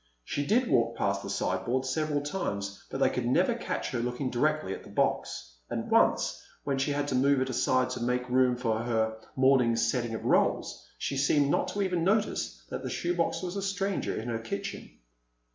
She 0.23 0.47
did 0.47 0.67
walk 0.67 0.97
past 0.97 1.21
the 1.21 1.29
sideboard 1.29 1.85
several 1.85 2.21
times, 2.21 2.83
but 2.89 2.99
they 2.99 3.09
could 3.11 3.27
never 3.27 3.53
catch 3.53 3.91
her 3.91 3.99
looking 3.99 4.31
directly 4.31 4.73
at 4.73 4.81
the 4.83 4.89
box. 4.89 5.57
And 5.69 5.91
once, 5.91 6.41
when 6.63 6.79
she 6.79 6.89
had 6.89 7.07
to 7.09 7.13
move 7.13 7.39
it 7.39 7.51
aside 7.51 7.91
to 7.91 7.99
make 8.01 8.27
room 8.27 8.57
for 8.57 8.79
her 8.79 9.17
morning's 9.35 9.85
setting 9.87 10.15
of 10.15 10.25
rolls, 10.25 10.87
she 10.97 11.17
seemed 11.17 11.51
not 11.51 11.77
even 11.77 11.99
to 11.99 12.05
notice 12.15 12.63
that 12.71 12.81
the 12.81 12.89
shoe 12.89 13.15
box 13.15 13.43
was 13.43 13.55
a 13.55 13.61
stranger 13.61 14.19
in 14.19 14.27
her 14.27 14.39
kitchen. 14.39 14.89